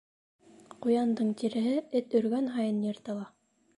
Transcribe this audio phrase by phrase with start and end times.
[0.85, 3.29] Ҡуяндың тиреһе, эт өргән һайын, йыртыла.